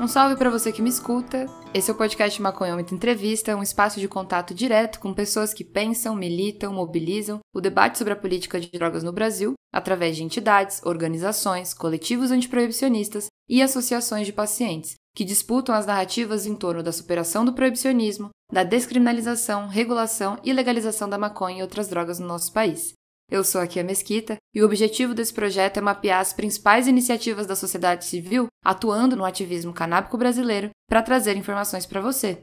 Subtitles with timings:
[0.00, 1.44] Um salve para você que me escuta.
[1.74, 6.16] Esse é o podcast Maconhômetro Entrevista, um espaço de contato direto com pessoas que pensam,
[6.16, 11.74] militam, mobilizam o debate sobre a política de drogas no Brasil através de entidades, organizações,
[11.74, 17.52] coletivos antiproibicionistas e associações de pacientes que disputam as narrativas em torno da superação do
[17.52, 22.94] proibicionismo, da descriminalização, regulação e legalização da maconha e outras drogas no nosso país.
[23.30, 27.46] Eu sou aqui a Mesquita e o objetivo desse projeto é mapear as principais iniciativas
[27.46, 32.42] da sociedade civil atuando no ativismo canábico brasileiro para trazer informações para você.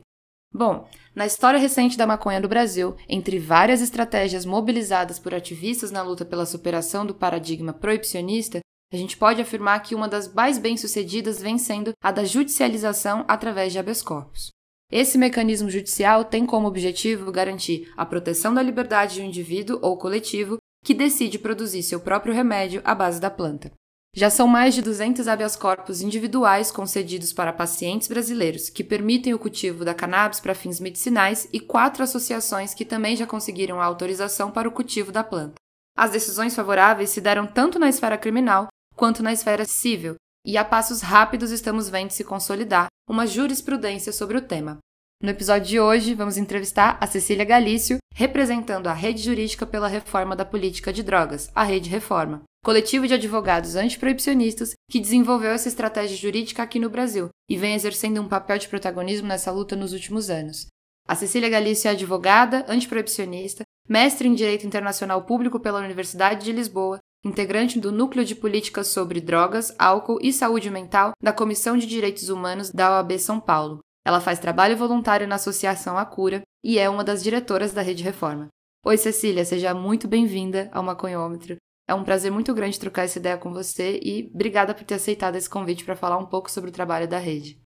[0.54, 6.02] Bom, na história recente da maconha do Brasil, entre várias estratégias mobilizadas por ativistas na
[6.02, 11.42] luta pela superação do paradigma proibicionista, a gente pode afirmar que uma das mais bem-sucedidas
[11.42, 14.52] vem sendo a da judicialização através de habeas corpus.
[14.90, 19.98] Esse mecanismo judicial tem como objetivo garantir a proteção da liberdade de um indivíduo ou
[19.98, 23.72] coletivo que decide produzir seu próprio remédio à base da planta.
[24.16, 29.40] Já são mais de 200 habeas corpus individuais concedidos para pacientes brasileiros que permitem o
[29.40, 34.50] cultivo da cannabis para fins medicinais e quatro associações que também já conseguiram a autorização
[34.50, 35.56] para o cultivo da planta.
[35.96, 40.66] As decisões favoráveis se deram tanto na esfera criminal quanto na esfera civil, e a
[40.66, 44.80] passos rápidos estamos vendo se consolidar uma jurisprudência sobre o tema.
[45.20, 50.36] No episódio de hoje, vamos entrevistar a Cecília Galício, representando a Rede Jurídica pela Reforma
[50.36, 56.16] da Política de Drogas, a Rede Reforma, coletivo de advogados antiproibicionistas que desenvolveu essa estratégia
[56.16, 60.30] jurídica aqui no Brasil e vem exercendo um papel de protagonismo nessa luta nos últimos
[60.30, 60.68] anos.
[61.08, 67.00] A Cecília Galício é advogada, antiproibicionista, mestre em Direito Internacional Público pela Universidade de Lisboa,
[67.26, 72.30] integrante do Núcleo de Políticas sobre Drogas, Álcool e Saúde Mental da Comissão de Direitos
[72.30, 76.90] Humanos da OAB São Paulo ela faz trabalho voluntário na Associação A Cura e é
[76.90, 78.48] uma das diretoras da Rede Reforma.
[78.86, 81.58] Oi, Cecília, seja muito bem-vinda ao Maconhômetro.
[81.86, 85.36] É um prazer muito grande trocar essa ideia com você e obrigada por ter aceitado
[85.36, 87.60] esse convite para falar um pouco sobre o trabalho da rede.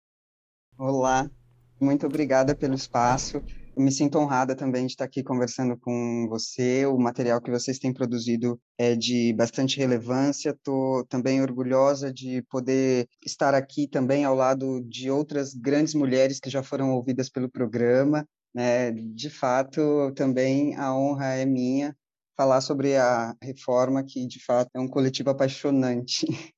[0.78, 1.30] Olá,
[1.78, 3.44] muito obrigada pelo espaço.
[3.80, 6.86] Me sinto honrada também de estar aqui conversando com você.
[6.86, 10.50] O material que vocês têm produzido é de bastante relevância.
[10.50, 16.50] Estou também orgulhosa de poder estar aqui também ao lado de outras grandes mulheres que
[16.50, 18.28] já foram ouvidas pelo programa.
[18.54, 21.96] É, de fato, também a honra é minha
[22.36, 26.28] falar sobre a reforma, que de fato é um coletivo apaixonante.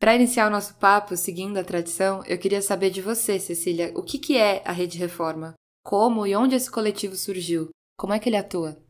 [0.00, 4.02] Para iniciar o nosso papo, seguindo a tradição, eu queria saber de você, Cecília, o
[4.02, 5.54] que, que é a Rede Reforma?
[5.82, 7.70] Como e onde esse coletivo surgiu?
[7.96, 8.80] Como é que ele atua?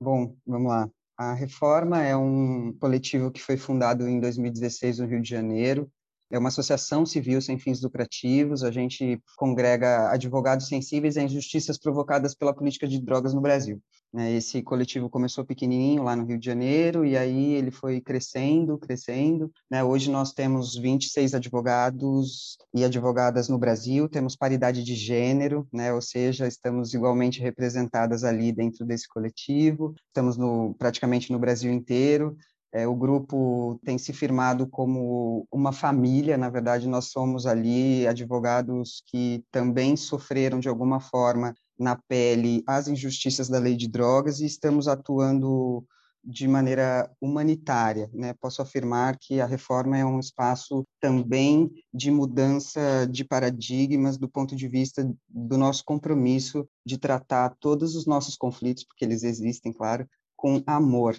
[0.00, 0.90] Bom, vamos lá.
[1.16, 5.90] A Reforma é um coletivo que foi fundado em 2016 no Rio de Janeiro.
[6.30, 8.62] É uma associação civil sem fins lucrativos.
[8.62, 13.80] A gente congrega advogados sensíveis a injustiças provocadas pela política de drogas no Brasil.
[14.12, 14.32] Né?
[14.32, 19.50] Esse coletivo começou pequenininho lá no Rio de Janeiro e aí ele foi crescendo, crescendo.
[19.70, 19.84] Né?
[19.84, 25.92] Hoje nós temos 26 advogados e advogadas no Brasil, temos paridade de gênero, né?
[25.92, 29.94] ou seja, estamos igualmente representadas ali dentro desse coletivo.
[30.06, 32.36] Estamos no, praticamente no Brasil inteiro.
[32.72, 39.02] É, o grupo tem se firmado como uma família, na verdade, nós somos ali advogados
[39.06, 44.46] que também sofreram de alguma forma na pele as injustiças da lei de drogas e
[44.46, 45.84] estamos atuando
[46.22, 48.10] de maneira humanitária.
[48.12, 48.34] Né?
[48.34, 54.54] Posso afirmar que a reforma é um espaço também de mudança de paradigmas do ponto
[54.54, 60.06] de vista do nosso compromisso de tratar todos os nossos conflitos, porque eles existem, claro,
[60.36, 61.18] com amor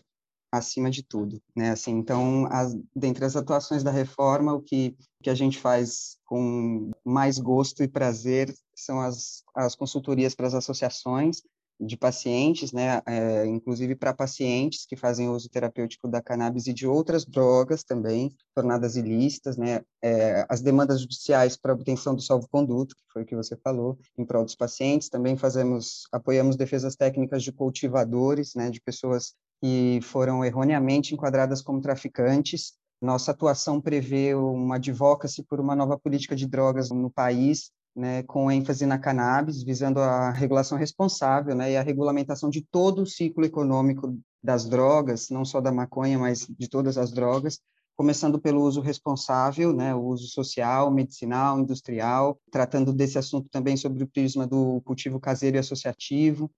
[0.51, 1.71] acima de tudo, né?
[1.71, 6.91] Assim, então, as, dentre as atuações da reforma, o que, que a gente faz com
[7.05, 11.41] mais gosto e prazer são as, as consultorias para as associações
[11.79, 16.85] de pacientes, né, é, inclusive para pacientes que fazem uso terapêutico da cannabis e de
[16.85, 23.03] outras drogas também, tornadas ilícitas, né, é, as demandas judiciais para obtenção do salvo-conduto, que
[23.13, 27.53] foi o que você falou, em prol dos pacientes, também fazemos, apoiamos defesas técnicas de
[27.53, 32.73] cultivadores, né, de pessoas que foram erroneamente enquadradas como traficantes.
[33.01, 38.51] Nossa atuação prevê uma advocacy por uma nova política de drogas no país, né, com
[38.51, 43.45] ênfase na cannabis, visando a regulação responsável né, e a regulamentação de todo o ciclo
[43.45, 47.59] econômico das drogas, não só da maconha, mas de todas as drogas,
[47.97, 54.01] começando pelo uso responsável, né, o uso social, medicinal, industrial, tratando desse assunto também sobre
[54.03, 56.49] o prisma do cultivo caseiro e associativo,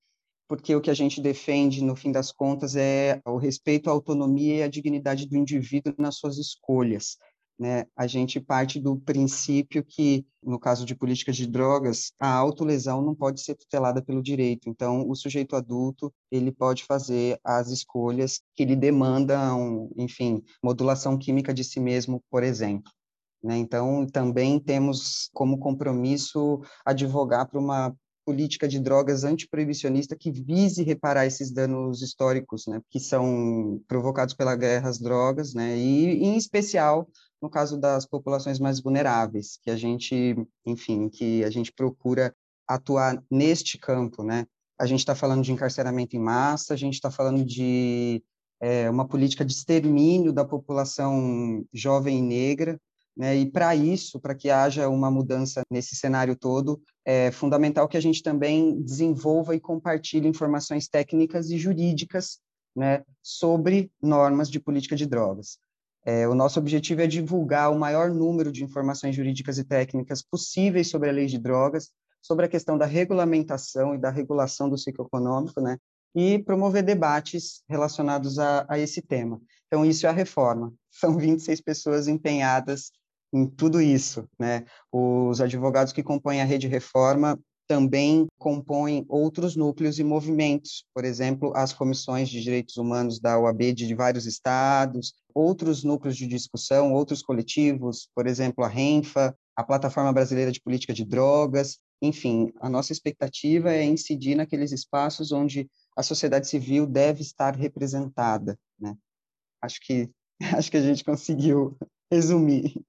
[0.51, 4.57] porque o que a gente defende, no fim das contas, é o respeito à autonomia
[4.57, 7.15] e à dignidade do indivíduo nas suas escolhas.
[7.57, 7.85] Né?
[7.95, 13.15] A gente parte do princípio que, no caso de políticas de drogas, a autolesão não
[13.15, 14.67] pode ser tutelada pelo direito.
[14.67, 21.53] Então, o sujeito adulto ele pode fazer as escolhas que lhe demandam, enfim, modulação química
[21.53, 22.91] de si mesmo, por exemplo.
[23.41, 23.55] Né?
[23.55, 27.95] Então, também temos como compromisso advogar para uma
[28.25, 34.55] política de drogas antiproibicionista que vise reparar esses danos históricos, né, que são provocados pela
[34.55, 37.07] guerra às drogas, né, e em especial
[37.41, 40.35] no caso das populações mais vulneráveis, que a gente,
[40.65, 42.33] enfim, que a gente procura
[42.67, 44.45] atuar neste campo, né?
[44.79, 48.23] A gente está falando de encarceramento em massa, a gente está falando de
[48.59, 52.79] é, uma política de extermínio da população jovem e negra,
[53.15, 53.35] né?
[53.35, 58.01] E para isso, para que haja uma mudança nesse cenário todo, é fundamental que a
[58.01, 62.39] gente também desenvolva e compartilhe informações técnicas e jurídicas
[62.75, 65.57] né, sobre normas de política de drogas.
[66.03, 70.89] É, o nosso objetivo é divulgar o maior número de informações jurídicas e técnicas possíveis
[70.89, 71.91] sobre a lei de drogas,
[72.21, 75.77] sobre a questão da regulamentação e da regulação do ciclo econômico, né,
[76.15, 79.39] e promover debates relacionados a, a esse tema.
[79.67, 80.73] Então, isso é a reforma.
[80.89, 82.91] São 26 pessoas empenhadas
[83.33, 84.65] em tudo isso, né?
[84.91, 91.53] Os advogados que compõem a rede reforma também compõem outros núcleos e movimentos, por exemplo,
[91.55, 97.21] as comissões de direitos humanos da OAB de vários estados, outros núcleos de discussão, outros
[97.21, 102.91] coletivos, por exemplo, a RENFA, a Plataforma Brasileira de Política de Drogas, enfim, a nossa
[102.91, 108.97] expectativa é incidir naqueles espaços onde a sociedade civil deve estar representada, né?
[109.61, 110.09] Acho que
[110.57, 111.77] acho que a gente conseguiu
[112.11, 112.83] resumir.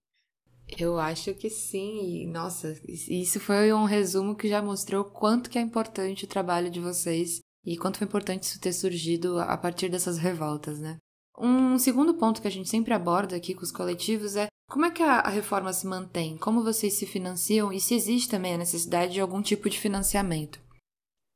[0.79, 2.23] Eu acho que sim.
[2.23, 6.71] E, nossa, isso foi um resumo que já mostrou quanto que é importante o trabalho
[6.71, 10.97] de vocês e quanto foi importante isso ter surgido a partir dessas revoltas, né?
[11.39, 14.91] Um segundo ponto que a gente sempre aborda aqui com os coletivos é como é
[14.91, 19.13] que a reforma se mantém, como vocês se financiam e se existe também a necessidade
[19.13, 20.61] de algum tipo de financiamento.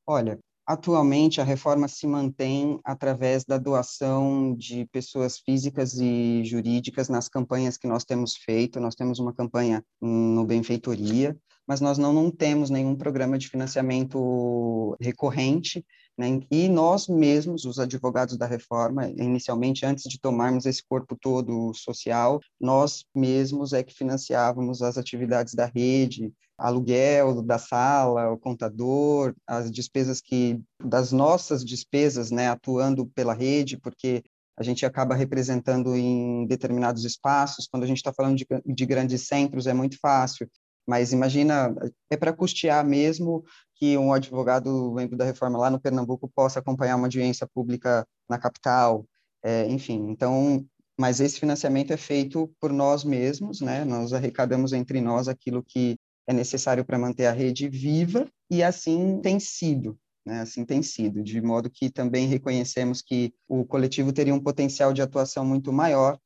[0.06, 7.28] Olha, Atualmente, a reforma se mantém através da doação de pessoas físicas e jurídicas nas
[7.28, 8.80] campanhas que nós temos feito.
[8.80, 14.96] Nós temos uma campanha no Benfeitoria, mas nós não, não temos nenhum programa de financiamento
[15.00, 15.86] recorrente.
[16.18, 16.40] Né?
[16.50, 22.40] E nós mesmos, os advogados da reforma, inicialmente, antes de tomarmos esse corpo todo social,
[22.60, 29.70] nós mesmos é que financiávamos as atividades da rede, aluguel da sala, o contador, as
[29.70, 34.22] despesas que das nossas despesas, né, atuando pela rede, porque
[34.56, 37.68] a gente acaba representando em determinados espaços.
[37.70, 40.48] Quando a gente está falando de, de grandes centros, é muito fácil.
[40.86, 41.74] Mas imagina,
[42.08, 43.44] é para custear mesmo
[43.74, 48.38] que um advogado membro da reforma lá no Pernambuco possa acompanhar uma audiência pública na
[48.38, 49.04] capital,
[49.42, 50.08] é, enfim.
[50.08, 50.64] Então,
[50.98, 53.84] mas esse financiamento é feito por nós mesmos, né?
[53.84, 59.20] Nós arrecadamos entre nós aquilo que é necessário para manter a rede viva e assim
[59.20, 59.98] tem sido.
[60.24, 64.92] Né, assim tem sido, de modo que também reconhecemos que o coletivo teria um potencial
[64.92, 66.18] de atuação muito maior,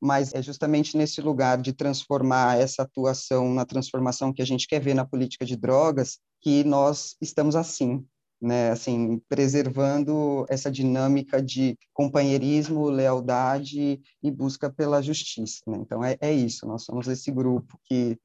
[0.00, 4.80] mas é justamente nesse lugar de transformar essa atuação na transformação que a gente quer
[4.80, 8.06] ver na política de drogas que nós estamos assim,
[8.40, 15.62] né, assim, preservando essa dinâmica de companheirismo, lealdade e busca pela justiça.
[15.66, 15.78] Né?
[15.80, 18.16] Então, é, é isso, nós somos esse grupo que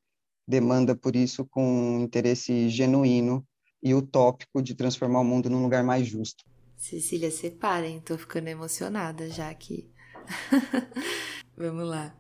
[0.48, 3.46] demanda por isso com interesse genuíno
[3.82, 6.44] e utópico de transformar o mundo num lugar mais justo.
[6.78, 9.90] Cecília, separem, tô ficando emocionada já aqui.
[11.58, 12.16] Vamos lá.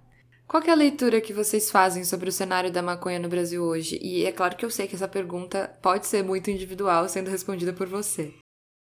[0.48, 3.98] Qual é a leitura que vocês fazem sobre o cenário da maconha no Brasil hoje?
[4.02, 7.74] E é claro que eu sei que essa pergunta pode ser muito individual, sendo respondida
[7.74, 8.34] por você.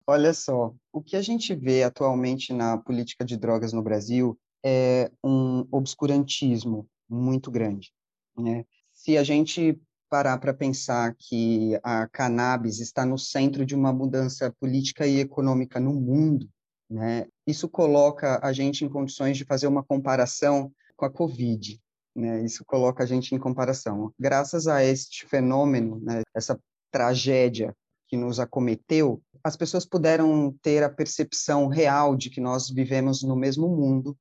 [0.07, 5.11] Olha só, o que a gente vê atualmente na política de drogas no Brasil é
[5.25, 7.93] um obscurantismo muito grande.
[8.37, 8.65] Né?
[9.03, 14.55] Se a gente parar para pensar que a cannabis está no centro de uma mudança
[14.61, 16.49] política e econômica no mundo,
[16.89, 21.81] né, isso coloca a gente em condições de fazer uma comparação com a Covid.
[22.15, 24.13] Né, isso coloca a gente em comparação.
[24.17, 26.57] Graças a este fenômeno, né, essa
[26.93, 27.75] tragédia
[28.07, 33.35] que nos acometeu, as pessoas puderam ter a percepção real de que nós vivemos no
[33.35, 34.17] mesmo mundo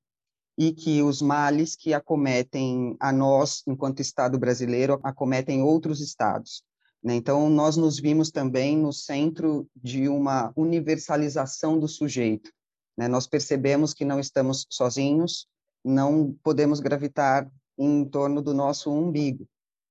[0.61, 6.61] e que os males que acometem a nós, enquanto Estado brasileiro, acometem outros estados.
[7.03, 7.15] Né?
[7.15, 12.51] Então, nós nos vimos também no centro de uma universalização do sujeito.
[12.95, 13.07] Né?
[13.07, 15.47] Nós percebemos que não estamos sozinhos,
[15.83, 19.47] não podemos gravitar em torno do nosso umbigo,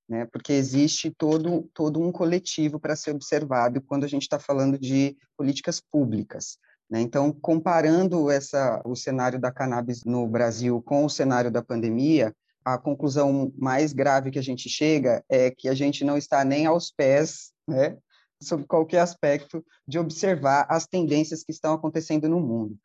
[0.07, 0.25] né?
[0.31, 5.17] porque existe todo, todo um coletivo para ser observado quando a gente está falando de
[5.35, 6.57] políticas públicas.
[6.91, 6.99] Né?
[6.99, 12.77] Então, comparando essa, o cenário da cannabis no Brasil com o cenário da pandemia, a
[12.77, 16.91] conclusão mais grave que a gente chega é que a gente não está nem aos
[16.91, 17.97] pés, né,
[18.67, 22.77] qualquer aspecto, de observar as tendências que estão acontecendo no mundo.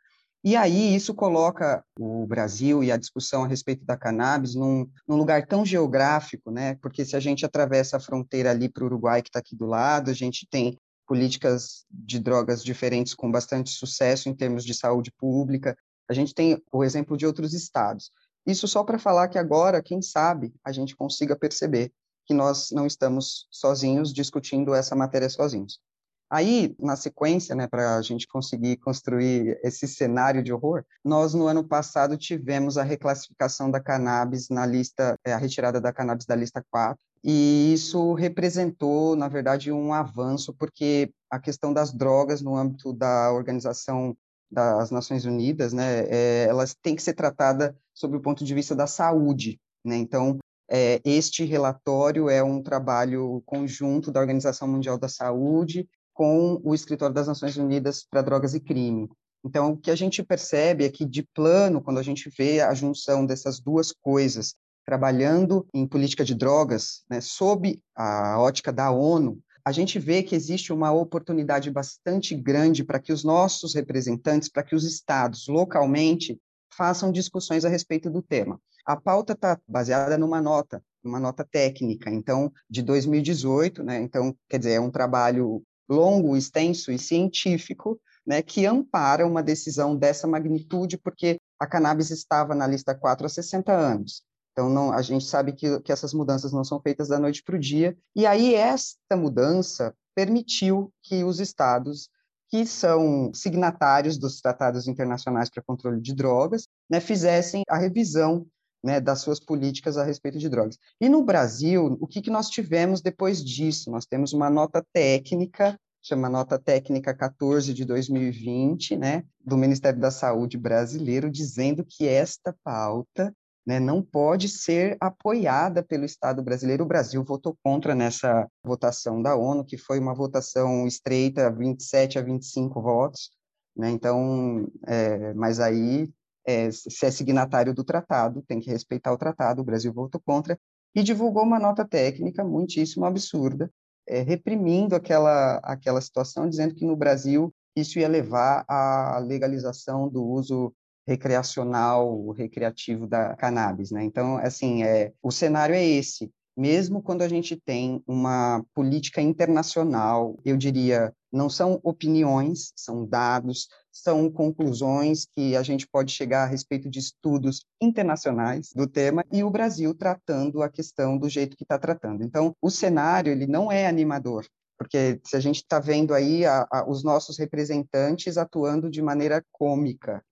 [0.45, 5.17] E aí isso coloca o Brasil e a discussão a respeito da cannabis num, num
[5.17, 6.77] lugar tão geográfico, né?
[6.77, 9.67] Porque se a gente atravessa a fronteira ali para o Uruguai, que está aqui do
[9.67, 15.13] lado, a gente tem políticas de drogas diferentes com bastante sucesso em termos de saúde
[15.13, 15.77] pública.
[16.09, 18.11] A gente tem o exemplo de outros estados.
[18.47, 21.93] Isso só para falar que agora, quem sabe, a gente consiga perceber
[22.27, 25.81] que nós não estamos sozinhos discutindo essa matéria sozinhos.
[26.29, 31.47] Aí, na sequência, né, para a gente conseguir construir esse cenário de horror, nós no
[31.47, 36.35] ano passado tivemos a reclassificação da cannabis na lista, é, a retirada da cannabis da
[36.35, 36.99] lista 4,
[37.29, 43.33] e isso representou, na verdade, um avanço, porque a questão das drogas no âmbito da
[43.33, 44.17] organização
[44.49, 48.77] das Nações Unidas, né, é, elas têm que ser tratadas sob o ponto de vista
[48.77, 50.39] da saúde, né, então
[50.71, 57.15] é, este relatório é um trabalho conjunto da Organização Mundial da Saúde com o Escritório
[57.15, 59.09] das Nações Unidas para Drogas e Crime.
[59.45, 62.73] Então, o que a gente percebe é que, de plano, quando a gente vê a
[62.73, 64.55] junção dessas duas coisas,
[64.87, 70.37] trabalhando em política de drogas, né, sob a ótica da ONU, a gente vê que
[70.37, 76.41] existe uma oportunidade bastante grande para que os nossos representantes, para que os estados, localmente,
[76.73, 78.61] façam discussões a respeito do tema.
[78.87, 84.01] A pauta está baseada numa nota, uma nota técnica, então, de 2018, né?
[84.01, 89.97] Então, quer dizer, é um trabalho longo, extenso e científico, né, que ampara uma decisão
[89.97, 94.23] dessa magnitude, porque a cannabis estava na lista 4 há 60 anos.
[94.57, 97.57] Então, não, a gente sabe que, que essas mudanças não são feitas da noite para
[97.57, 97.95] o dia.
[98.15, 102.09] E aí, esta mudança permitiu que os estados,
[102.49, 108.47] que são signatários dos tratados internacionais para controle de drogas, né, fizessem a revisão
[108.83, 110.79] né, das suas políticas a respeito de drogas.
[110.99, 113.91] E no Brasil, o que, que nós tivemos depois disso?
[113.91, 120.11] Nós temos uma nota técnica, chama Nota Técnica 14 de 2020, né, do Ministério da
[120.11, 123.35] Saúde brasileiro, dizendo que esta pauta
[123.67, 126.85] né, não pode ser apoiada pelo Estado brasileiro.
[126.85, 132.23] O Brasil votou contra nessa votação da ONU, que foi uma votação estreita, 27 a
[132.23, 133.31] 25 votos.
[133.77, 136.09] Né, então, é, mas aí
[136.47, 140.59] é, se é signatário do tratado, tem que respeitar o tratado, o Brasil votou contra,
[140.95, 143.71] e divulgou uma nota técnica muitíssimo absurda,
[144.09, 150.25] é, reprimindo aquela, aquela situação, dizendo que no Brasil isso ia levar à legalização do
[150.25, 150.73] uso
[151.07, 154.05] recreacional, recreativo da cannabis, né?
[154.05, 160.39] Então, assim, é, o cenário é esse mesmo quando a gente tem uma política internacional,
[160.43, 166.47] eu diria, não são opiniões, são dados, são conclusões que a gente pode chegar a
[166.47, 171.65] respeito de estudos internacionais do tema e o Brasil tratando a questão do jeito que
[171.65, 172.25] está tratando.
[172.25, 174.47] Então, o cenário ele não é animador,
[174.79, 179.45] porque se a gente está vendo aí a, a, os nossos representantes atuando de maneira
[179.53, 180.25] cômica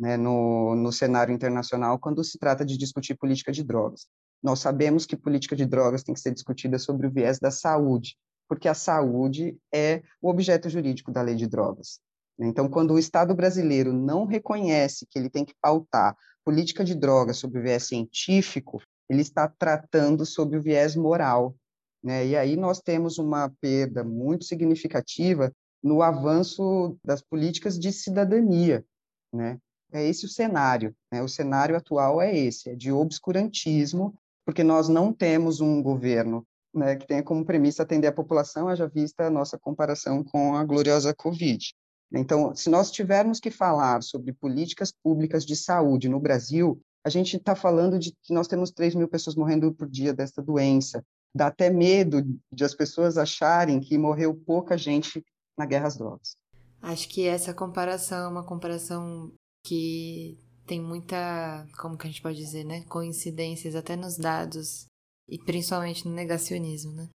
[0.00, 4.06] né, no, no cenário internacional quando se trata de discutir política de drogas.
[4.42, 8.16] Nós sabemos que política de drogas tem que ser discutida sobre o viés da saúde,
[8.48, 12.00] porque a saúde é o objeto jurídico da lei de drogas.
[12.38, 17.36] Então, quando o Estado brasileiro não reconhece que ele tem que pautar política de drogas
[17.36, 21.54] sobre o viés científico, ele está tratando sobre o viés moral.
[22.02, 22.28] Né?
[22.28, 25.52] E aí nós temos uma perda muito significativa
[25.82, 28.82] no avanço das políticas de cidadania.
[29.30, 29.58] Né?
[29.92, 30.94] É esse o cenário.
[31.12, 31.22] Né?
[31.22, 36.44] O cenário atual é esse, é de obscurantismo porque nós não temos um governo
[36.74, 40.64] né, que tenha como premissa atender a população, haja vista a nossa comparação com a
[40.64, 41.72] gloriosa Covid.
[42.12, 47.36] Então, se nós tivermos que falar sobre políticas públicas de saúde no Brasil, a gente
[47.36, 51.04] está falando de que nós temos 3 mil pessoas morrendo por dia desta doença.
[51.32, 55.24] Dá até medo de as pessoas acharem que morreu pouca gente
[55.56, 56.36] na guerra às drogas.
[56.82, 59.32] Acho que essa comparação é uma comparação
[59.64, 62.82] que tem muita, como que a gente pode dizer, né?
[62.84, 64.86] Coincidências até nos dados
[65.28, 67.08] e principalmente no negacionismo, né?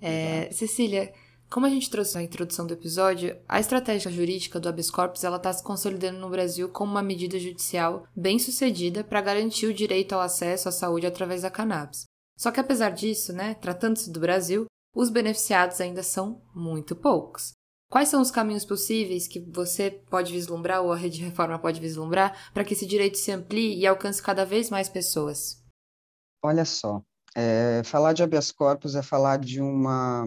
[0.00, 1.12] É, Cecília,
[1.50, 5.52] como a gente trouxe na introdução do episódio, a estratégia jurídica do habeas corpus está
[5.52, 10.20] se consolidando no Brasil como uma medida judicial bem sucedida para garantir o direito ao
[10.20, 12.04] acesso à saúde através da cannabis.
[12.38, 17.52] Só que apesar disso, né, tratando-se do Brasil, os beneficiados ainda são muito poucos.
[17.90, 21.80] Quais são os caminhos possíveis que você pode vislumbrar ou a rede de reforma pode
[21.80, 25.64] vislumbrar para que esse direito se amplie e alcance cada vez mais pessoas?
[26.42, 27.02] Olha só,
[27.34, 30.26] é, falar de habeas corpus é falar de uma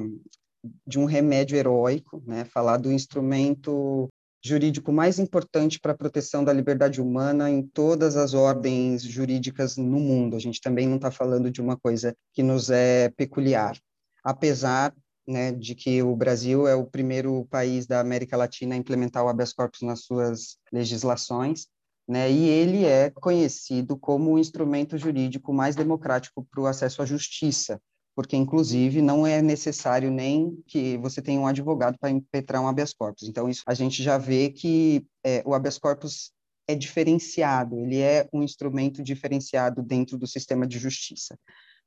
[0.85, 2.45] de um remédio heróico, né?
[2.45, 4.07] Falar do instrumento
[4.43, 9.99] jurídico mais importante para a proteção da liberdade humana em todas as ordens jurídicas no
[9.99, 10.35] mundo.
[10.35, 13.77] A gente também não está falando de uma coisa que nos é peculiar,
[14.23, 14.93] apesar
[15.31, 19.29] né, de que o Brasil é o primeiro país da América Latina a implementar o
[19.29, 21.67] habeas corpus nas suas legislações,
[22.07, 27.05] né, e ele é conhecido como o instrumento jurídico mais democrático para o acesso à
[27.05, 27.81] justiça,
[28.15, 32.93] porque, inclusive, não é necessário nem que você tenha um advogado para impetrar um habeas
[32.93, 33.27] corpus.
[33.27, 36.31] Então, isso a gente já vê que é, o habeas corpus
[36.67, 41.37] é diferenciado, ele é um instrumento diferenciado dentro do sistema de justiça.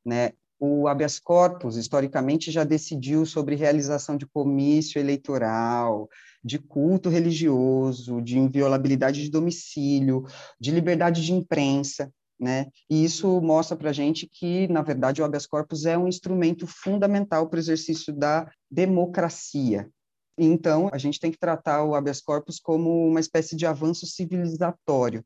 [0.05, 0.33] Né?
[0.67, 6.09] O habeas corpus, historicamente, já decidiu sobre realização de comício eleitoral,
[6.43, 10.25] de culto religioso, de inviolabilidade de domicílio,
[10.59, 12.69] de liberdade de imprensa, né?
[12.89, 16.67] E isso mostra para a gente que, na verdade, o habeas corpus é um instrumento
[16.67, 19.91] fundamental para o exercício da democracia.
[20.39, 25.23] Então, a gente tem que tratar o habeas corpus como uma espécie de avanço civilizatório,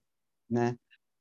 [0.51, 0.75] né?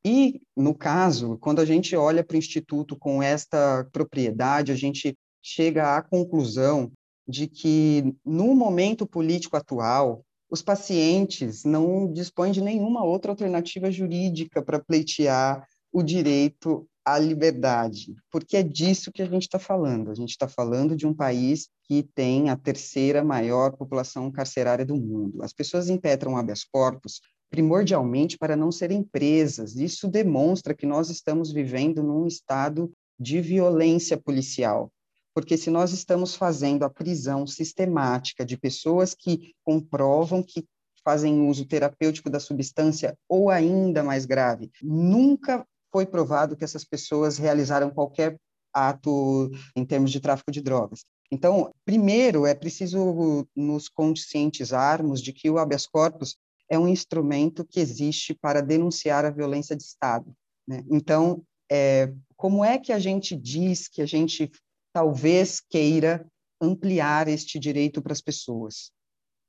[0.08, 5.14] E, no caso, quando a gente olha para o Instituto com esta propriedade, a gente
[5.44, 6.90] chega à conclusão
[7.28, 14.64] de que, no momento político atual, os pacientes não dispõem de nenhuma outra alternativa jurídica
[14.64, 20.10] para pleitear o direito à liberdade, porque é disso que a gente está falando.
[20.10, 24.96] A gente está falando de um país que tem a terceira maior população carcerária do
[24.96, 25.44] mundo.
[25.44, 29.76] As pessoas impetram habeas corpus primordialmente para não serem presas.
[29.76, 34.92] Isso demonstra que nós estamos vivendo num estado de violência policial.
[35.34, 40.66] Porque se nós estamos fazendo a prisão sistemática de pessoas que comprovam que
[41.04, 47.38] fazem uso terapêutico da substância ou ainda mais grave, nunca foi provado que essas pessoas
[47.38, 48.38] realizaram qualquer
[48.74, 51.06] ato em termos de tráfico de drogas.
[51.32, 56.36] Então, primeiro, é preciso nos conscientizarmos de que o habeas corpus
[56.70, 60.32] é um instrumento que existe para denunciar a violência de Estado.
[60.68, 60.84] Né?
[60.92, 64.52] Então, é, como é que a gente diz que a gente
[64.94, 66.26] talvez queira
[66.62, 68.92] ampliar este direito para as pessoas?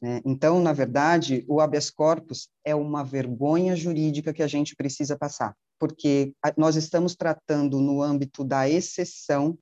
[0.00, 0.20] Né?
[0.24, 5.54] Então, na verdade, o habeas corpus é uma vergonha jurídica que a gente precisa passar
[5.78, 9.56] porque nós estamos tratando no âmbito da exceção,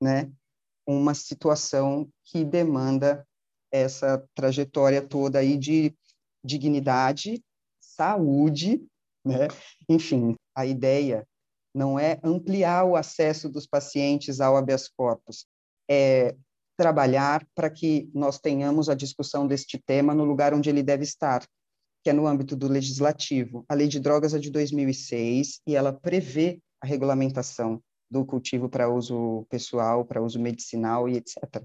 [0.00, 0.30] né,
[0.86, 3.26] uma situação que demanda
[3.72, 5.96] essa trajetória toda aí de
[6.44, 7.42] dignidade,
[7.80, 8.84] saúde,
[9.24, 9.48] né?
[9.88, 11.26] Enfim, a ideia
[11.74, 15.46] não é ampliar o acesso dos pacientes ao habeas corpus,
[15.90, 16.36] é
[16.76, 21.44] trabalhar para que nós tenhamos a discussão deste tema no lugar onde ele deve estar,
[22.02, 23.64] que é no âmbito do legislativo.
[23.68, 27.80] A Lei de Drogas é de 2006 e ela prevê a regulamentação
[28.10, 31.62] do cultivo para uso pessoal, para uso medicinal e etc.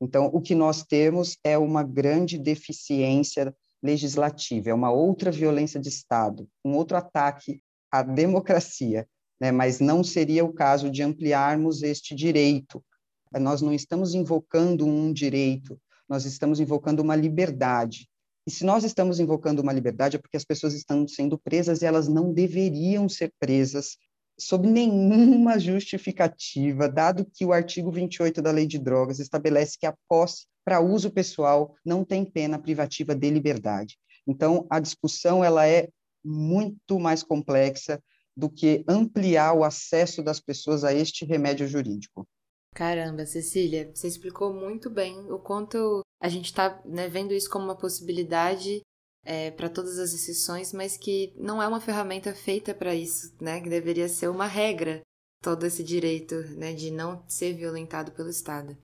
[0.00, 5.88] Então, o que nós temos é uma grande deficiência legislativa, é uma outra violência de
[5.88, 9.06] Estado, um outro ataque à democracia,
[9.40, 9.50] né?
[9.50, 12.84] mas não seria o caso de ampliarmos este direito.
[13.32, 18.08] Nós não estamos invocando um direito, nós estamos invocando uma liberdade.
[18.46, 21.86] E se nós estamos invocando uma liberdade, é porque as pessoas estão sendo presas e
[21.86, 23.96] elas não deveriam ser presas
[24.40, 29.94] sob nenhuma justificativa, dado que o artigo 28 da Lei de Drogas estabelece que a
[30.08, 33.98] posse para uso pessoal não tem pena privativa de liberdade.
[34.26, 35.88] Então, a discussão ela é
[36.24, 38.02] muito mais complexa
[38.36, 42.26] do que ampliar o acesso das pessoas a este remédio jurídico.
[42.74, 47.64] Caramba, Cecília, você explicou muito bem o quanto a gente está né, vendo isso como
[47.64, 48.80] uma possibilidade
[49.24, 53.60] é, para todas as exceções, mas que não é uma ferramenta feita para isso, né?
[53.60, 55.00] Que deveria ser uma regra
[55.42, 58.76] todo esse direito, né, de não ser violentado pelo Estado.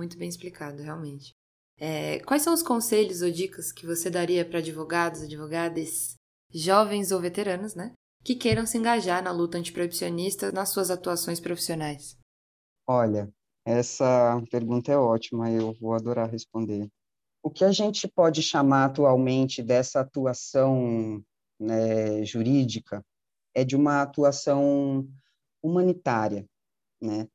[0.00, 1.34] Muito bem explicado, realmente.
[1.78, 6.14] É, quais são os conselhos ou dicas que você daria para advogados, advogadas,
[6.50, 7.92] jovens ou veteranos, né,
[8.24, 12.16] que queiram se engajar na luta antiproibicionista nas suas atuações profissionais?
[12.86, 13.30] Olha,
[13.62, 16.88] essa pergunta é ótima, eu vou adorar responder.
[17.42, 21.22] O que a gente pode chamar atualmente dessa atuação
[21.60, 23.04] né, jurídica
[23.54, 25.06] é de uma atuação
[25.62, 26.46] humanitária,
[27.02, 27.28] né?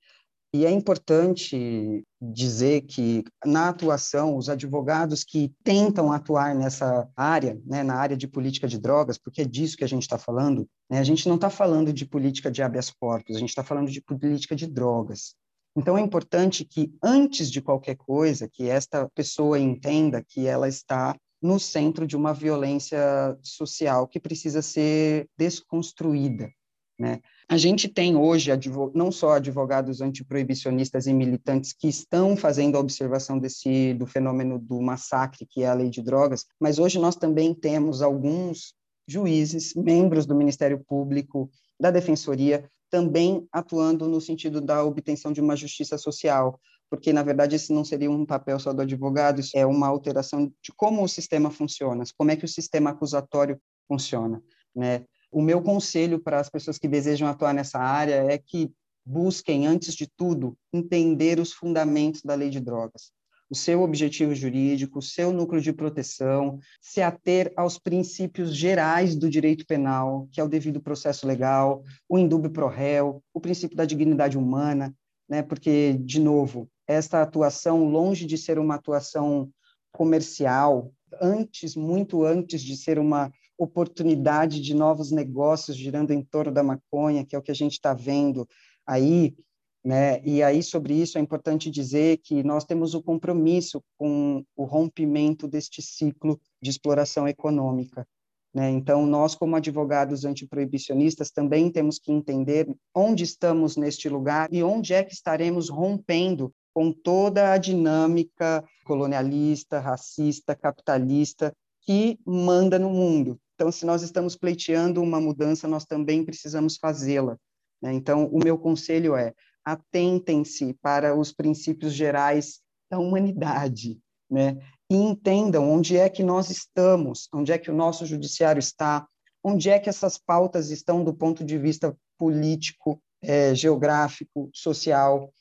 [0.55, 7.83] E é importante dizer que na atuação os advogados que tentam atuar nessa área, né,
[7.83, 10.99] na área de política de drogas, porque é disso que a gente está falando, né,
[10.99, 14.01] a gente não está falando de política de habeas corpus, a gente está falando de
[14.01, 15.35] política de drogas.
[15.75, 21.17] Então, é importante que, antes de qualquer coisa, que esta pessoa entenda que ela está
[21.41, 26.49] no centro de uma violência social que precisa ser desconstruída.
[26.97, 27.19] Né?
[27.49, 28.51] A gente tem hoje
[28.93, 34.81] não só advogados antiproibicionistas e militantes que estão fazendo a observação desse do fenômeno do
[34.81, 38.73] massacre que é a lei de drogas, mas hoje nós também temos alguns
[39.07, 45.55] juízes, membros do Ministério Público, da Defensoria, também atuando no sentido da obtenção de uma
[45.55, 49.65] justiça social, porque na verdade esse não seria um papel só do advogado, isso é
[49.65, 54.41] uma alteração de como o sistema funciona, como é que o sistema acusatório funciona,
[54.73, 55.03] né?
[55.35, 58.71] O meu conselho para as pessoas que desejam atuar nessa área é que
[59.05, 63.11] busquem, antes de tudo, entender os fundamentos da lei de drogas,
[63.49, 69.29] o seu objetivo jurídico, o seu núcleo de proteção, se ater aos princípios gerais do
[69.29, 73.83] direito penal, que é o devido processo legal, o indúbio pro réu, o princípio da
[73.83, 74.95] dignidade humana,
[75.27, 75.43] né?
[75.43, 79.51] Porque de novo, esta atuação longe de ser uma atuação
[79.91, 86.63] comercial, antes, muito antes de ser uma oportunidade de novos negócios girando em torno da
[86.63, 88.47] maconha, que é o que a gente está vendo
[88.85, 89.35] aí,
[89.83, 90.19] né?
[90.25, 95.47] E aí sobre isso é importante dizer que nós temos o compromisso com o rompimento
[95.47, 98.07] deste ciclo de exploração econômica.
[98.55, 98.71] Né?
[98.71, 104.93] Então, nós, como advogados antiproibicionistas, também temos que entender onde estamos neste lugar e onde
[104.93, 113.37] é que estaremos rompendo com toda a dinâmica colonialista, racista, capitalista que manda no mundo.
[113.55, 117.37] Então, se nós estamos pleiteando uma mudança, nós também precisamos fazê-la.
[117.81, 117.93] Né?
[117.93, 122.59] Então, o meu conselho é: atentem-se para os princípios gerais
[122.91, 123.97] da humanidade,
[124.29, 124.57] né?
[124.89, 129.07] E entendam onde é que nós estamos, onde é que o nosso judiciário está,
[129.43, 135.31] onde é que essas pautas estão do ponto de vista político, é, geográfico, social.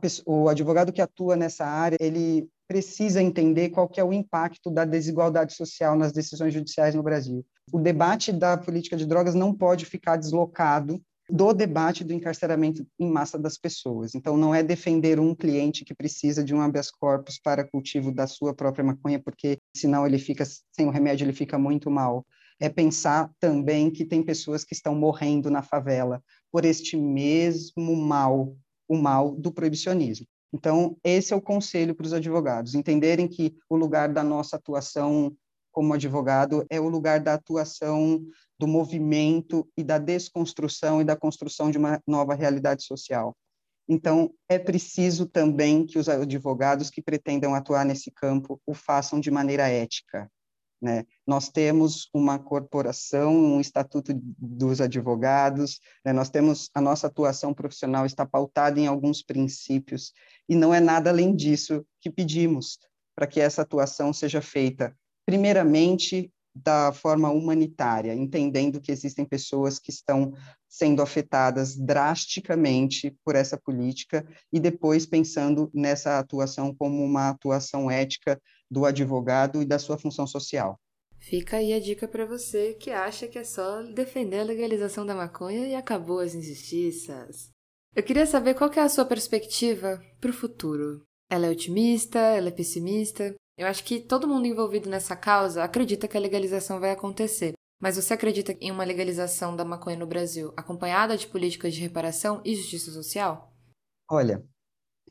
[0.00, 4.70] Pessoa, o advogado que atua nessa área, ele precisa entender qual que é o impacto
[4.70, 7.44] da desigualdade social nas decisões judiciais no Brasil.
[7.70, 13.10] O debate da política de drogas não pode ficar deslocado do debate do encarceramento em
[13.10, 14.14] massa das pessoas.
[14.14, 18.26] Então, não é defender um cliente que precisa de um habeas corpus para cultivo da
[18.26, 22.26] sua própria maconha, porque senão ele fica sem o remédio, ele fica muito mal.
[22.60, 28.54] É pensar também que tem pessoas que estão morrendo na favela por este mesmo mal,
[28.88, 30.26] o mal do proibicionismo.
[30.52, 35.34] Então, esse é o conselho para os advogados, entenderem que o lugar da nossa atuação
[35.72, 38.22] como advogado é o lugar da atuação
[38.58, 43.36] do movimento e da desconstrução e da construção de uma nova realidade social.
[43.88, 49.30] Então, é preciso também que os advogados que pretendam atuar nesse campo o façam de
[49.30, 50.30] maneira ética.
[50.80, 51.04] Né?
[51.26, 56.12] Nós temos uma corporação, um estatuto dos advogados, né?
[56.12, 60.12] nós temos a nossa atuação profissional está pautada em alguns princípios
[60.48, 62.78] e não é nada além disso que pedimos
[63.14, 69.90] para que essa atuação seja feita primeiramente da forma humanitária, entendendo que existem pessoas que
[69.90, 70.34] estão
[70.68, 78.40] sendo afetadas drasticamente por essa política e depois pensando nessa atuação como uma atuação ética
[78.70, 80.78] do advogado e da sua função social.
[81.18, 85.14] Fica aí a dica para você que acha que é só defender a legalização da
[85.14, 87.50] maconha e acabou as injustiças.
[87.94, 91.04] Eu queria saber qual que é a sua perspectiva para o futuro.
[91.30, 92.18] Ela é otimista?
[92.18, 93.34] Ela é pessimista?
[93.62, 97.52] Eu acho que todo mundo envolvido nessa causa acredita que a legalização vai acontecer.
[97.80, 102.42] Mas você acredita em uma legalização da maconha no Brasil acompanhada de políticas de reparação
[102.44, 103.54] e justiça social?
[104.10, 104.44] Olha,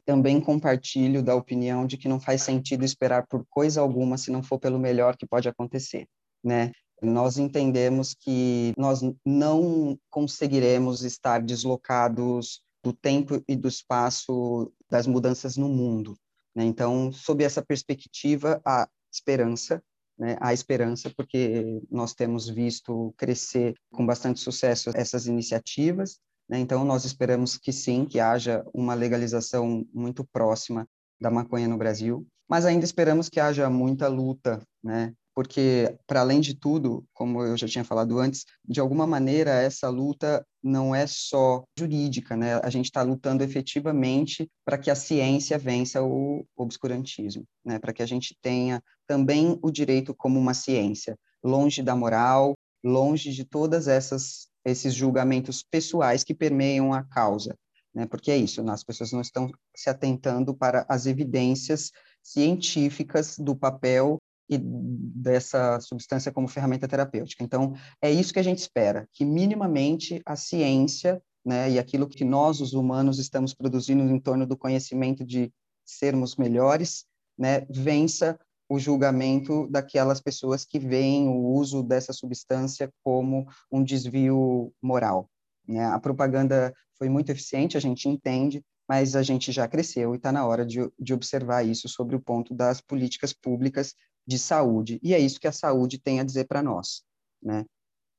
[0.05, 4.43] também compartilho da opinião de que não faz sentido esperar por coisa alguma se não
[4.43, 6.05] for pelo melhor que pode acontecer,
[6.43, 6.73] né?
[7.01, 15.55] Nós entendemos que nós não conseguiremos estar deslocados do tempo e do espaço das mudanças
[15.55, 16.17] no mundo.
[16.55, 16.65] Né?
[16.65, 19.81] Então, sob essa perspectiva, há esperança,
[20.17, 20.37] né?
[20.39, 26.19] há esperança, porque nós temos visto crescer com bastante sucesso essas iniciativas.
[26.49, 26.59] Né?
[26.59, 30.87] Então, nós esperamos que sim, que haja uma legalização muito próxima
[31.19, 35.13] da maconha no Brasil, mas ainda esperamos que haja muita luta, né?
[35.33, 39.89] Porque, para além de tudo, como eu já tinha falado antes, de alguma maneira essa
[39.89, 42.55] luta não é só jurídica, né?
[42.63, 47.79] A gente está lutando efetivamente para que a ciência vença o obscurantismo, né?
[47.79, 53.31] Para que a gente tenha também o direito como uma ciência, longe da moral, longe
[53.31, 57.57] de todas essas esses julgamentos pessoais que permeiam a causa,
[57.95, 58.05] né?
[58.05, 61.91] Porque é isso, as pessoas não estão se atentando para as evidências
[62.21, 64.19] científicas do papel
[64.51, 67.41] e dessa substância como ferramenta terapêutica.
[67.41, 72.25] Então, é isso que a gente espera, que minimamente a ciência, né, e aquilo que
[72.25, 75.51] nós, os humanos, estamos produzindo em torno do conhecimento de
[75.85, 77.05] sermos melhores,
[77.37, 78.37] né, vença
[78.69, 85.29] o julgamento daquelas pessoas que veem o uso dessa substância como um desvio moral.
[85.67, 85.85] Né?
[85.85, 90.31] A propaganda foi muito eficiente, a gente entende, mas a gente já cresceu e está
[90.31, 93.93] na hora de, de observar isso sobre o ponto das políticas públicas
[94.27, 94.99] de saúde.
[95.03, 97.03] E é isso que a saúde tem a dizer para nós,
[97.41, 97.65] né?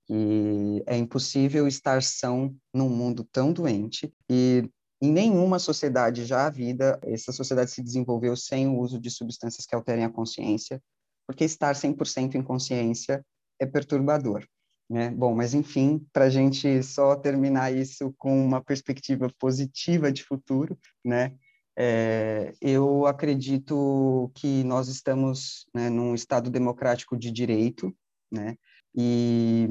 [0.07, 4.69] Que é impossível estar são num mundo tão doente e
[5.03, 9.67] Em nenhuma sociedade já a vida, essa sociedade se desenvolveu sem o uso de substâncias
[9.67, 10.81] que alterem a consciência,
[11.27, 13.27] porque estar 100% em consciência
[13.61, 14.47] é perturbador.
[14.89, 15.11] Né?
[15.11, 20.79] Bom, mas enfim, para a gente só terminar isso com uma perspectiva positiva de futuro,
[21.05, 21.35] né?
[21.77, 27.95] É, eu acredito que nós estamos né, num Estado democrático de direito,
[28.31, 28.57] né?
[28.95, 29.67] E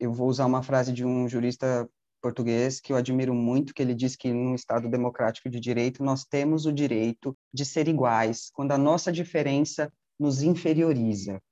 [0.00, 1.88] eu vou usar uma frase de um jurista
[2.22, 6.24] português que eu admiro muito, que ele diz que num Estado democrático de direito nós
[6.24, 11.42] temos o direito de ser iguais quando a nossa diferença nos inferioriza.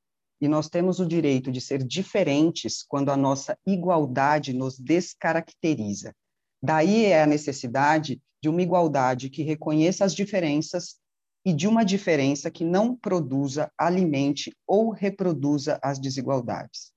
[0.41, 6.15] E nós temos o direito de ser diferentes quando a nossa igualdade nos descaracteriza.
[6.62, 10.96] Daí é a necessidade de uma igualdade que reconheça as diferenças
[11.44, 16.92] e de uma diferença que não produza, alimente ou reproduza as desigualdades.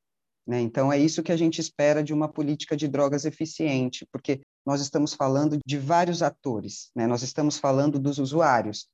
[0.45, 0.60] Né?
[0.60, 4.82] Então, é isso que a gente espera de uma política de drogas eficiente, porque nós
[4.82, 7.08] estamos falando de vários atores, né?
[7.08, 8.88] nós estamos falando dos usuários.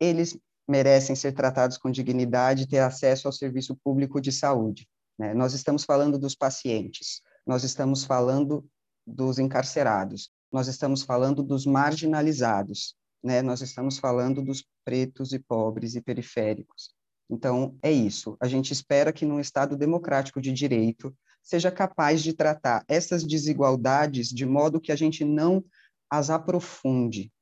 [0.00, 4.88] Eles merecem ser tratados com dignidade e ter acesso ao serviço público de saúde.
[5.18, 5.34] Né?
[5.34, 8.64] Nós estamos falando dos pacientes, nós estamos falando
[9.06, 13.42] dos encarcerados, nós estamos falando dos marginalizados, né?
[13.42, 16.94] nós estamos falando dos pretos e pobres e periféricos.
[17.28, 18.36] Então, é isso.
[18.40, 24.28] A gente espera que num Estado democrático de direito seja capaz de tratar essas desigualdades
[24.28, 25.64] de modo que a gente não
[26.10, 27.32] as aprofunde,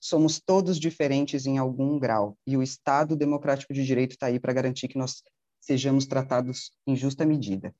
[0.00, 4.52] somos todos diferentes em algum grau e o Estado democrático de direito está aí para
[4.52, 5.22] garantir que nós
[5.60, 7.74] sejamos tratados em justa medida.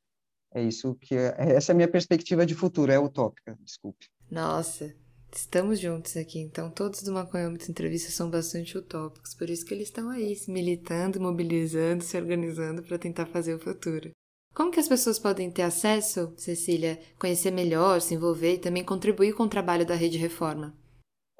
[0.54, 4.06] É isso que é, essa é a minha perspectiva de futuro, é utópica, desculpe.
[4.30, 4.94] Nossa,
[5.34, 9.88] estamos juntos aqui, então todos do Maconhômetro Entrevista são bastante utópicos, por isso que eles
[9.88, 14.10] estão aí, militando, mobilizando, se organizando para tentar fazer o futuro.
[14.54, 19.34] Como que as pessoas podem ter acesso, Cecília, conhecer melhor, se envolver e também contribuir
[19.34, 20.74] com o trabalho da Rede Reforma?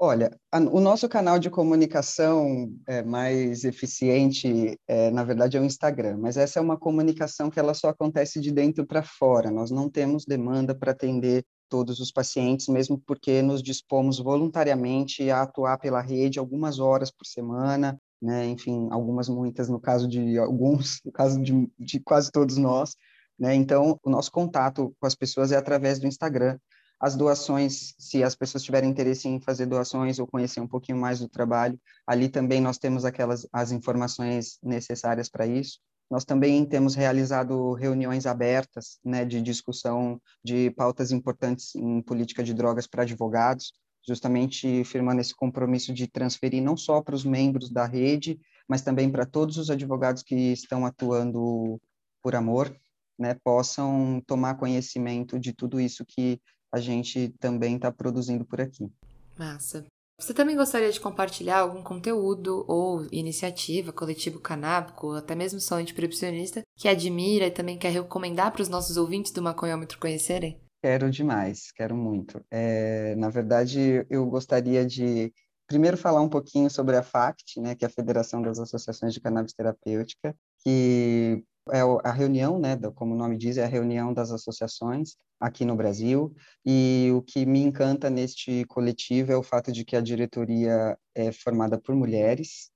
[0.01, 5.65] Olha, a, o nosso canal de comunicação é, mais eficiente, é, na verdade, é o
[5.65, 9.51] Instagram, mas essa é uma comunicação que ela só acontece de dentro para fora.
[9.51, 15.43] Nós não temos demanda para atender todos os pacientes, mesmo porque nos dispomos voluntariamente a
[15.43, 18.47] atuar pela rede algumas horas por semana, né?
[18.47, 22.95] enfim, algumas muitas no caso de alguns, no caso de, de quase todos nós.
[23.37, 23.53] Né?
[23.57, 26.57] Então, o nosso contato com as pessoas é através do Instagram
[27.01, 31.21] as doações, se as pessoas tiverem interesse em fazer doações ou conhecer um pouquinho mais
[31.21, 35.79] do trabalho, ali também nós temos aquelas as informações necessárias para isso.
[36.11, 42.55] Nós também temos realizado reuniões abertas, né, de discussão de pautas importantes em política de
[42.55, 43.73] drogas para advogados,
[44.07, 49.11] justamente firmando esse compromisso de transferir não só para os membros da rede, mas também
[49.11, 51.79] para todos os advogados que estão atuando
[52.23, 52.75] por amor,
[53.19, 56.41] né, possam tomar conhecimento de tudo isso que
[56.73, 58.91] a gente também está produzindo por aqui.
[59.39, 59.85] Massa.
[60.21, 65.77] Você também gostaria de compartilhar algum conteúdo ou iniciativa, coletivo canábico, ou até mesmo só
[65.77, 70.61] antiproibicionista, que admira e também quer recomendar para os nossos ouvintes do Maconhômetro conhecerem?
[70.83, 72.45] Quero demais, quero muito.
[72.51, 75.33] É, na verdade, eu gostaria de
[75.69, 79.21] primeiro falar um pouquinho sobre a FACT, né, que é a Federação das Associações de
[79.21, 84.31] Cannabis Terapêutica, que é a reunião, né, como o nome diz, é a reunião das
[84.31, 86.35] associações aqui no Brasil.
[86.65, 91.33] E o que me encanta neste coletivo é o fato de que a diretoria é
[91.33, 92.71] formada por mulheres,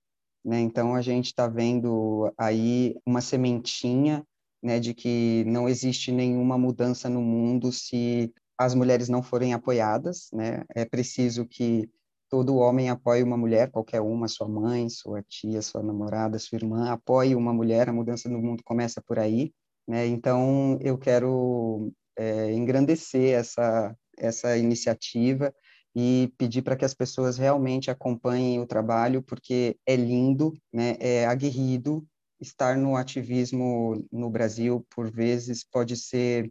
[0.44, 0.60] né?
[0.60, 4.24] Então a gente está vendo aí uma sementinha,
[4.62, 10.28] né, de que não existe nenhuma mudança no mundo se as mulheres não forem apoiadas,
[10.32, 10.64] né?
[10.74, 11.90] É preciso que
[12.32, 16.90] todo homem apoie uma mulher, qualquer uma, sua mãe, sua tia, sua namorada, sua irmã,
[16.90, 19.52] apoie uma mulher, a mudança no mundo começa por aí,
[19.86, 20.06] né?
[20.06, 25.54] Então, eu quero é, engrandecer essa, essa iniciativa
[25.94, 30.96] e pedir para que as pessoas realmente acompanhem o trabalho, porque é lindo, né?
[31.00, 32.02] é aguerrido,
[32.40, 36.50] estar no ativismo no Brasil, por vezes, pode ser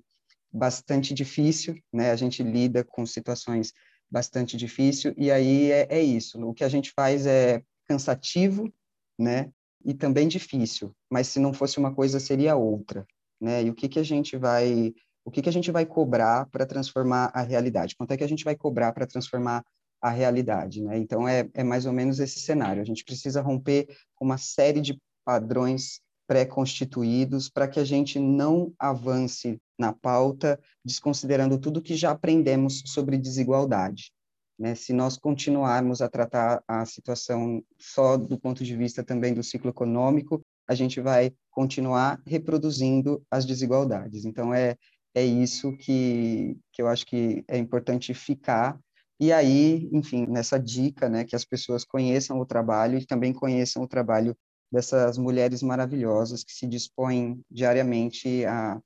[0.54, 2.12] bastante difícil, né?
[2.12, 3.74] A gente lida com situações
[4.12, 8.72] bastante difícil, e aí é, é isso, o que a gente faz é cansativo,
[9.18, 9.52] né,
[9.86, 13.06] e também difícil, mas se não fosse uma coisa, seria outra,
[13.40, 14.94] né, e o que que a gente vai,
[15.24, 18.30] o que que a gente vai cobrar para transformar a realidade, quanto é que a
[18.30, 19.64] gente vai cobrar para transformar
[20.02, 23.88] a realidade, né, então é, é mais ou menos esse cenário, a gente precisa romper
[24.20, 31.82] uma série de padrões pré-constituídos para que a gente não avance na pauta, desconsiderando tudo
[31.82, 34.14] que já aprendemos sobre desigualdade.
[34.58, 34.74] Né?
[34.74, 39.72] Se nós continuarmos a tratar a situação só do ponto de vista também do ciclo
[39.72, 44.24] econômico, a gente vai continuar reproduzindo as desigualdades.
[44.24, 44.78] Então, é,
[45.14, 48.80] é isso que, que eu acho que é importante ficar
[49.20, 53.84] E aí, enfim, nessa dica, né, que as pessoas conheçam o trabalho e também conheçam
[53.84, 54.34] o trabalho
[54.72, 58.80] dessas mulheres maravilhosas que se dispõem diariamente a,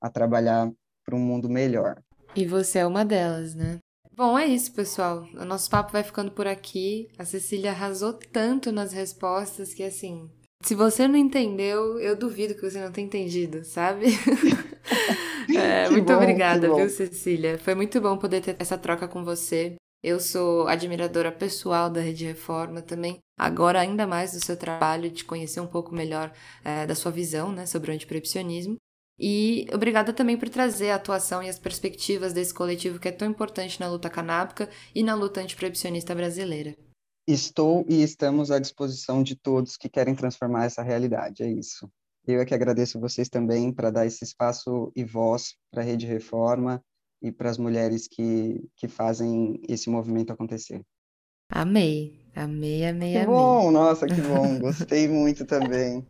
[0.00, 0.70] a trabalhar
[1.04, 2.02] para um mundo melhor.
[2.36, 3.78] E você é uma delas, né?
[4.14, 5.26] Bom, é isso, pessoal.
[5.34, 7.08] O nosso papo vai ficando por aqui.
[7.18, 10.30] A Cecília arrasou tanto nas respostas que, assim,
[10.62, 14.06] se você não entendeu, eu duvido que você não tenha entendido, sabe?
[15.56, 17.58] é, muito bom, obrigada, viu, Cecília?
[17.58, 19.74] Foi muito bom poder ter essa troca com você.
[20.02, 23.20] Eu sou admiradora pessoal da Rede Reforma também.
[23.38, 26.32] Agora, ainda mais do seu trabalho, de conhecer um pouco melhor
[26.64, 28.76] é, da sua visão né, sobre o antiproibicionismo.
[29.16, 33.28] E obrigada também por trazer a atuação e as perspectivas desse coletivo que é tão
[33.28, 36.76] importante na luta canábica e na luta antiproibicionista brasileira.
[37.24, 41.88] Estou e estamos à disposição de todos que querem transformar essa realidade, é isso.
[42.26, 46.06] Eu é que agradeço vocês também para dar esse espaço e voz para a Rede
[46.06, 46.82] Reforma
[47.22, 50.82] e para as mulheres que, que fazem esse movimento acontecer.
[51.48, 53.26] Amei, amei, amei, que amei.
[53.26, 56.04] bom, nossa, que bom, gostei muito também.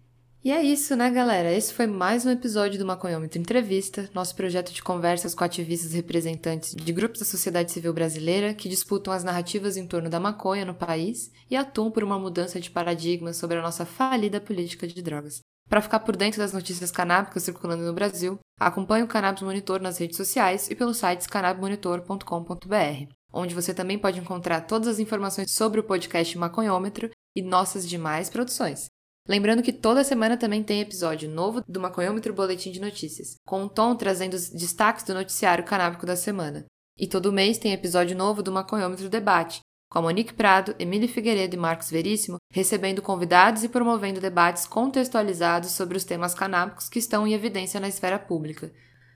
[0.44, 1.52] E é isso, né, galera?
[1.52, 6.74] Esse foi mais um episódio do Maconhômetro Entrevista, nosso projeto de conversas com ativistas representantes
[6.74, 10.74] de grupos da sociedade civil brasileira que disputam as narrativas em torno da maconha no
[10.74, 15.42] país e atuam por uma mudança de paradigma sobre a nossa falida política de drogas.
[15.68, 19.98] Para ficar por dentro das notícias canábicas circulando no Brasil, acompanhe o Cannabis Monitor nas
[19.98, 25.80] redes sociais e pelo site cannabimonitor.com.br, onde você também pode encontrar todas as informações sobre
[25.80, 28.86] o podcast Maconhômetro e nossas demais produções.
[29.28, 33.68] Lembrando que toda semana também tem episódio novo do Maconhômetro Boletim de Notícias, com um
[33.68, 36.66] tom trazendo os destaques do noticiário canábico da semana.
[36.98, 39.60] E todo mês tem episódio novo do Maconhômetro Debate,
[39.92, 45.72] com a Monique Prado, Emília Figueiredo e Marcos Veríssimo recebendo convidados e promovendo debates contextualizados
[45.72, 48.72] sobre os temas canábicos que estão em evidência na esfera pública.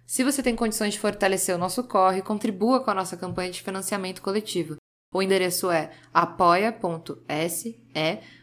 [0.06, 3.62] Se você tem condições de fortalecer o nosso corre, contribua com a nossa campanha de
[3.62, 4.76] financiamento coletivo.
[5.14, 7.80] O endereço é apoia.se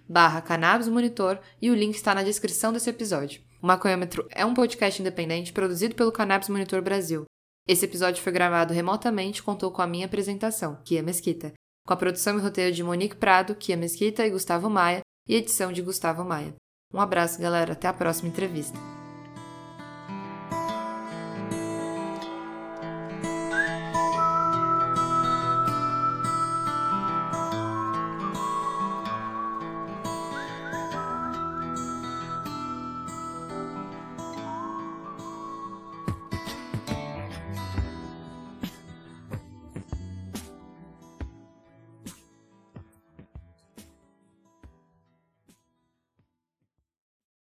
[0.09, 3.43] barra Cannabis Monitor e o link está na descrição desse episódio.
[3.61, 7.25] O Maconhômetro é um podcast independente produzido pelo Cannabis Monitor Brasil.
[7.67, 11.53] Esse episódio foi gravado remotamente e contou com a minha apresentação, Kia Mesquita,
[11.85, 15.71] com a produção e roteiro de Monique Prado, Kia Mesquita e Gustavo Maia, e edição
[15.71, 16.53] de Gustavo Maia.
[16.93, 17.73] Um abraço, galera.
[17.73, 18.77] Até a próxima entrevista.